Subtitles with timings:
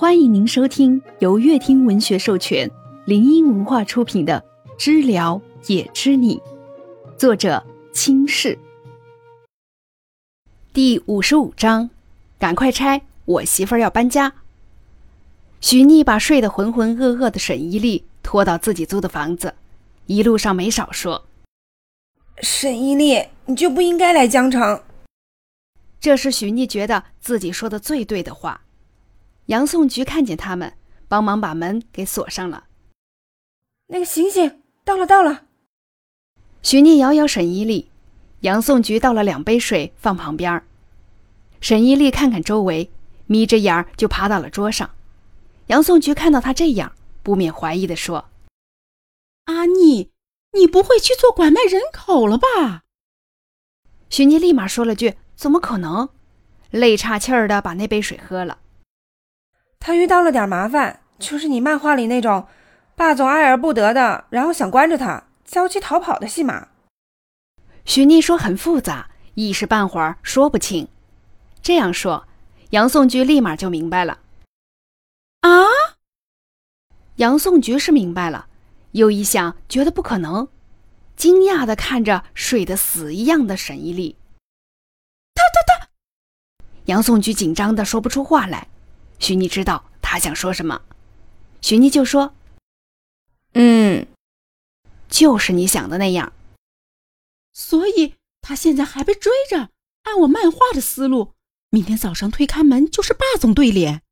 [0.00, 2.70] 欢迎您收听由乐听文学授权、
[3.04, 4.44] 林音文化出品的
[4.78, 6.36] 《知了也知你》，
[7.16, 8.56] 作者清世。
[10.72, 11.90] 第五十五章，
[12.38, 13.02] 赶快拆！
[13.24, 14.32] 我媳妇儿要搬家。
[15.60, 19.52] 许逆把睡得浑浑噩噩的沈一丽拖到自己租的房子，
[20.06, 21.26] 一路上没少说
[22.40, 24.80] ：“沈一丽，你就不应该来江城。”
[25.98, 28.60] 这是许逆觉得自己说的最对的话。
[29.48, 30.74] 杨颂菊看见他们，
[31.08, 32.64] 帮忙把门给锁上了。
[33.86, 35.44] 那个醒醒，到了到了。
[36.62, 37.90] 许妮摇摇沈一丽，
[38.40, 40.66] 杨颂菊倒了两杯水放旁边儿。
[41.62, 42.90] 沈一丽看看周围，
[43.24, 44.90] 眯着眼儿就爬到了桌上。
[45.68, 46.92] 杨颂菊看到他这样，
[47.22, 48.28] 不免怀疑的说
[49.46, 50.10] ：“阿妮，
[50.52, 52.82] 你不会去做拐卖人口了吧？”
[54.10, 56.10] 许妮立马说了句：“怎么可能？”
[56.70, 58.58] 累岔气儿的把那杯水喝了。
[59.80, 62.46] 他遇到了点麻烦，就是你漫画里那种
[62.94, 66.68] 霸总爱而不得的，然后想关着他，娇妻逃跑的戏码。
[67.84, 70.86] 许妮说很复杂，一时半会儿说不清。
[71.62, 72.26] 这样说，
[72.70, 74.18] 杨颂菊立马就明白了。
[75.40, 75.64] 啊！
[77.16, 78.46] 杨颂菊是明白了，
[78.92, 80.48] 又一想觉得不可能，
[81.16, 84.16] 惊讶的看着睡得死一样的沈一丽。
[85.34, 85.88] 他他他！
[86.84, 88.68] 杨颂菊紧张的说不出话来。
[89.18, 90.82] 许妮知道他想说什么，
[91.60, 92.34] 许妮就说
[93.54, 94.06] ：“嗯，
[95.08, 96.32] 就是你想的那样。”
[97.52, 99.70] 所以他现在还被追着，
[100.04, 101.32] 按我漫画的思路，
[101.70, 104.02] 明天早上推开门就是霸总对脸。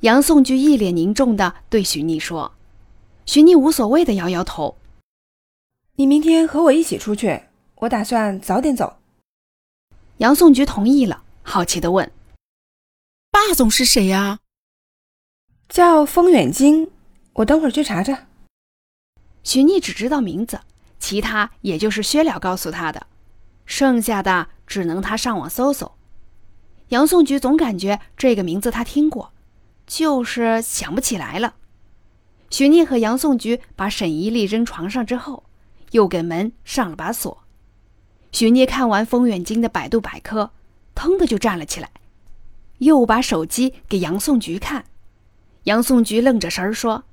[0.00, 2.54] 杨颂菊一脸凝重的对许妮说
[3.26, 4.76] ：“许妮无所谓的摇摇头。
[5.96, 7.44] 你明天和我一起出去，
[7.76, 8.98] 我打算早点走。”
[10.18, 12.10] 杨颂菊同意了，好奇的问。
[13.34, 14.38] 霸总是谁呀？
[15.68, 16.88] 叫风远京，
[17.32, 18.28] 我等会儿去查查。
[19.42, 20.60] 许妮只知道名字，
[21.00, 23.08] 其他也就是薛了告诉他的，
[23.66, 25.96] 剩下的只能他上网搜搜。
[26.90, 29.32] 杨颂菊总感觉这个名字他听过，
[29.84, 31.56] 就是想不起来了。
[32.50, 35.42] 许妮和杨颂菊把沈一丽扔床上之后，
[35.90, 37.42] 又给门上了把锁。
[38.30, 40.52] 许聂看完风远京的百度百科，
[40.94, 41.90] 腾的就站了起来。
[42.78, 44.86] 又把手机给杨颂菊看，
[45.64, 47.04] 杨颂菊愣着神儿说：“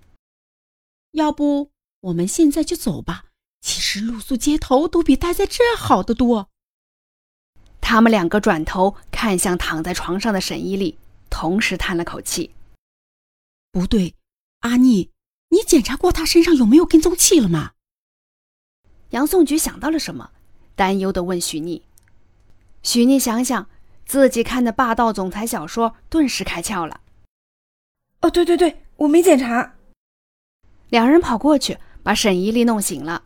[1.11, 1.69] 要不
[2.01, 3.25] 我们现在就走吧？
[3.61, 6.49] 其实露宿街头都比待在这儿好得多。”
[7.79, 10.97] 他们两个转头看向躺在床上的沈一丽，
[11.29, 12.55] 同时叹了口气
[13.71, 14.15] ：“不对，
[14.61, 15.11] 阿妮，
[15.49, 17.73] 你检查过他身上有没有跟踪器了吗？”
[19.11, 20.31] 杨颂菊想到了什么，
[20.75, 21.83] 担忧的问许妮。
[22.81, 23.69] 许妮想想。
[24.05, 26.99] 自己看的霸道总裁小说顿时开窍了。
[28.21, 29.75] 哦，对对对，我没检查。
[30.89, 33.23] 两人跑过去把沈依丽弄醒了。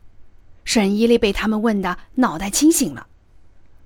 [0.64, 3.08] 沈依丽被他们问的脑袋清醒了。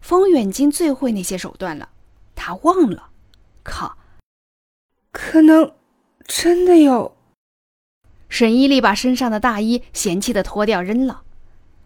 [0.02, 1.90] 风远京最会那些手段了，
[2.36, 3.10] 他忘了。
[3.64, 3.98] 靠，
[5.12, 5.74] 可能
[6.26, 7.18] 真的有。
[8.30, 11.24] 沈一丽把身上的大衣嫌弃的脱掉扔了。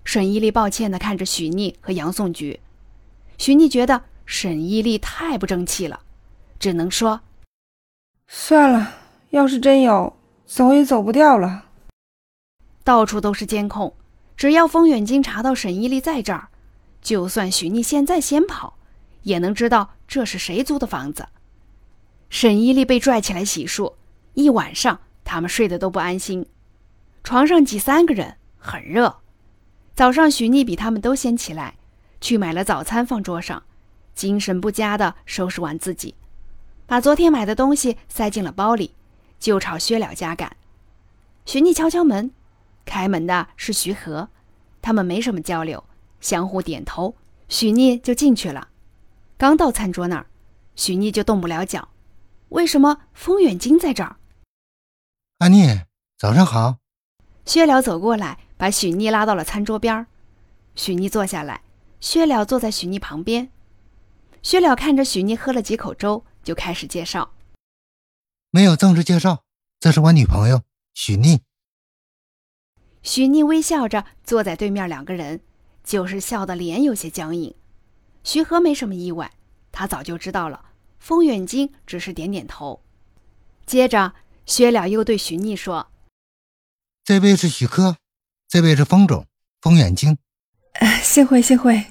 [0.03, 2.59] 沈一丽抱歉的看着许逆和杨颂菊。
[3.37, 4.03] 许逆觉得。
[4.25, 6.01] 沈一丽太不争气了，
[6.59, 7.21] 只能说
[8.27, 8.93] ：“算了，
[9.31, 11.65] 要是真有，走也走不掉了。”
[12.83, 13.93] 到处都是监控，
[14.35, 16.49] 只要风远京查到沈一丽在这儿，
[17.01, 18.77] 就算许妮现在先跑，
[19.23, 21.27] 也能知道这是谁租的房子。
[22.29, 23.93] 沈一丽被拽起来洗漱，
[24.33, 26.45] 一晚上他们睡得都不安心，
[27.23, 29.17] 床上挤三个人，很热。
[29.93, 31.75] 早上许妮比他们都先起来，
[32.19, 33.61] 去买了早餐放桌上。
[34.15, 36.15] 精神不佳的收拾完自己，
[36.85, 38.93] 把昨天买的东西塞进了包里，
[39.39, 40.55] 就朝薛了家赶。
[41.45, 42.31] 许妮敲敲门，
[42.85, 44.29] 开门的是徐和，
[44.81, 45.83] 他们没什么交流，
[46.21, 47.15] 相互点头，
[47.49, 48.69] 许妮就进去了。
[49.37, 50.27] 刚到餐桌那儿，
[50.75, 51.89] 许妮就动不了脚。
[52.49, 54.17] 为什么风远京在这儿？
[55.39, 55.81] 阿逆，
[56.17, 56.77] 早上好。
[57.45, 60.05] 薛了走过来，把许妮拉到了餐桌边儿。
[60.75, 61.61] 许妮坐下来，
[61.99, 63.49] 薛了坐在许妮旁边。
[64.43, 67.33] 薛了看着许妮喝了几口粥，就开始介绍。
[68.51, 69.45] 没有正式介绍，
[69.79, 70.61] 这是我女朋友
[70.93, 71.41] 许妮。
[73.01, 75.41] 许妮微笑着坐在对面，两个人
[75.83, 77.55] 就是笑的脸有些僵硬。
[78.23, 79.31] 徐和没什么意外，
[79.71, 80.65] 他早就知道了。
[80.99, 82.83] 风远京只是点点头。
[83.65, 84.13] 接着，
[84.45, 85.87] 薛了又对许妮说
[87.03, 87.97] ：“这位是许科，
[88.47, 89.25] 这位是风总，
[89.61, 90.17] 风远京。”
[91.01, 91.85] 幸会，幸会。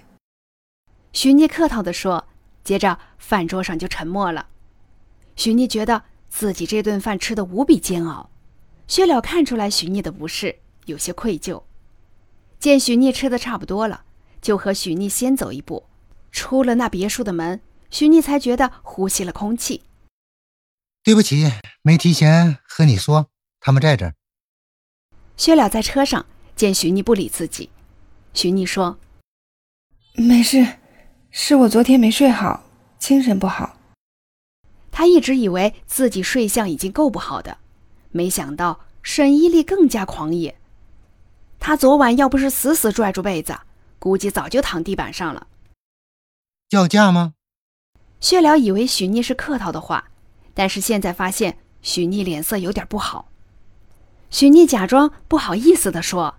[1.15, 2.29] 许妮客套的说。
[2.65, 4.49] 接着，饭桌上就沉默了。
[5.37, 8.31] 许妮觉得自己这顿饭吃的无比煎熬。
[8.89, 11.63] 薛了看出来许逆的不适，有些愧疚。
[12.59, 14.05] 见许逆吃的差不多了，
[14.41, 15.85] 就和许逆先走一步，
[16.31, 17.61] 出了那别墅的门，
[17.91, 19.83] 许逆才觉得呼吸了空气。
[21.03, 21.51] 对不起，
[21.83, 23.29] 没提前和你说，
[23.61, 24.15] 他们在这儿。
[25.37, 27.71] 薛了在车上见许逆不理自己，
[28.35, 28.99] 许逆说
[30.15, 30.65] ：“没事，
[31.33, 32.63] 是我昨天没睡好，
[32.99, 33.79] 精神不好。”
[34.93, 37.57] 他一直以为自己睡相已经够不好的，
[38.11, 40.55] 没想到沈依丽更加狂野。
[41.59, 43.59] 他昨晚要不是死死拽住被子，
[43.99, 45.47] 估计早就躺地板上了。
[46.71, 47.33] 要价吗？
[48.21, 50.11] 薛了以为许逆是客套的话，
[50.53, 53.29] 但是现在发现许逆脸色有点不好。
[54.31, 56.35] 许逆假装不好意思地说：“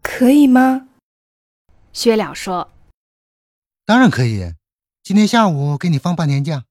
[0.00, 0.88] 可以吗？”
[1.92, 2.70] 薛了说
[3.90, 4.54] ：“当然可以，
[5.02, 6.62] 今天下午给你放半天假。”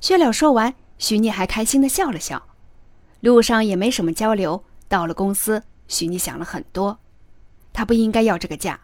[0.00, 2.42] 薛了说完，许逆还开心的笑了笑。
[3.20, 4.64] 路上也没什么交流。
[4.88, 6.98] 到了公司，许逆想了很多。
[7.70, 8.80] 他不应该要这个假，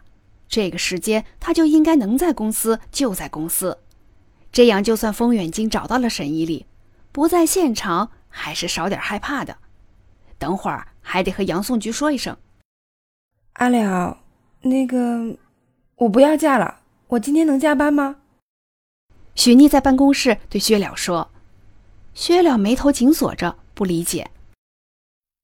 [0.47, 3.79] 这个时间他就应该能在公司就在公司。
[4.51, 6.67] 这样，就算风远京找到了沈依丽，
[7.11, 9.57] 不在现场，还是少点害怕的。
[10.37, 12.37] 等会儿还得和杨颂菊说一声
[13.53, 14.19] ：“阿了，
[14.61, 15.35] 那个，
[15.99, 16.81] 我不要假了。
[17.07, 18.17] 我今天能加班吗？”
[19.35, 21.31] 许逆在办公室对薛了说
[22.13, 24.31] ：“薛了眉头紧锁着，不理解。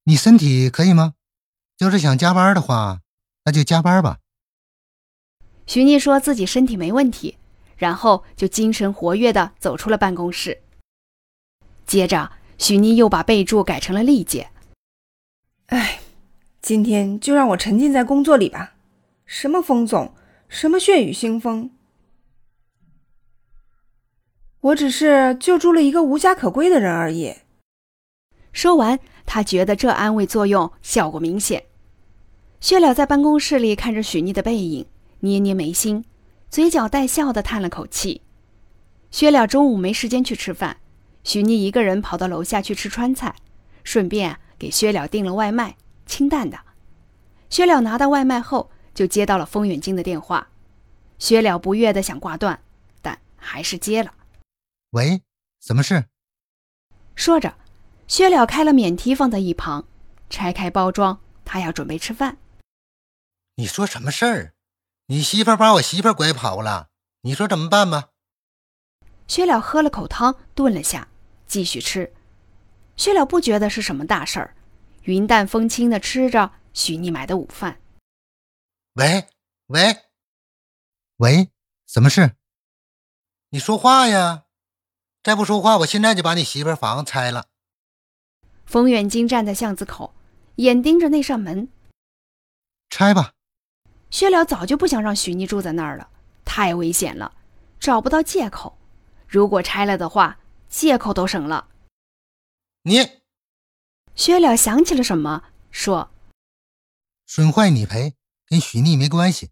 [0.03, 1.13] 你身体可以吗？
[1.79, 2.99] 要是想加班的话，
[3.45, 4.19] 那就加班吧。”
[5.65, 7.37] 许逆说自己身体没问题，
[7.77, 10.61] 然后就精神活跃的走出了办公室。
[11.85, 14.51] 接着，许逆又把备注改成了丽姐。
[15.67, 16.01] 哎，
[16.61, 18.75] 今天就让我沉浸在工作里吧。
[19.25, 20.13] 什么风总，
[20.55, 21.69] 什么血雨腥风。
[24.61, 27.35] 我只是救助了一个无家可归的人而已。
[28.53, 31.65] 说完，他觉得这安慰作用效果明显。
[32.61, 34.85] 薛了在办公室里看着许妮的背影，
[35.19, 36.05] 捏捏眉心，
[36.49, 38.21] 嘴角带笑的叹了口气。
[39.11, 40.77] 薛了中午没时间去吃饭，
[41.25, 43.35] 许妮一个人跑到楼下去吃川菜，
[43.83, 45.75] 顺便给薛了订了外卖，
[46.05, 46.57] 清淡的。
[47.49, 50.47] 薛了拿到外卖后，就接到了风远京的电话。
[51.19, 52.59] 薛了不悦的想挂断，
[53.03, 54.13] 但还是接了。
[54.89, 55.21] 喂，
[55.62, 56.06] 什么事？
[57.15, 57.56] 说着，
[58.07, 59.86] 薛了开了免提放在一旁，
[60.30, 62.38] 拆开包装，他要准备吃饭。
[63.56, 64.53] 你说什么事儿？
[65.07, 66.89] 你媳妇把我媳妇拐跑了，
[67.21, 68.09] 你说怎么办吧？
[69.27, 71.07] 薛了喝了口汤，顿了下，
[71.48, 72.13] 继续吃。
[72.98, 74.56] 薛了不觉得是什么大事儿，
[75.03, 77.80] 云淡风轻的吃着许逆买的午饭。
[78.95, 79.27] 喂
[79.65, 80.06] 喂
[81.18, 81.51] 喂，
[81.86, 82.38] 什么事？
[83.50, 84.45] 你说话呀！
[85.21, 87.50] 再不说话，我现在就把你媳妇房子拆了。
[88.65, 90.15] 冯远京站在巷子口，
[90.56, 91.68] 眼盯着那扇门。
[92.89, 93.33] 拆吧。
[94.12, 96.09] 薛了早就不想让许妮住在那儿了，
[96.45, 97.36] 太危险了，
[97.77, 98.77] 找不到借口。
[99.27, 100.39] 如果拆了的话，
[100.69, 101.68] 借口都省了。
[102.83, 103.21] 你，
[104.15, 106.12] 薛了想起了什么，说
[107.27, 108.15] ：“损坏你赔，
[108.47, 109.50] 跟许丽没关系。”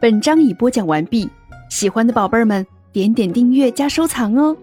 [0.00, 1.28] 本章已播讲完毕，
[1.70, 2.66] 喜欢的宝贝儿们。
[2.92, 4.56] 点点订阅加收藏哦。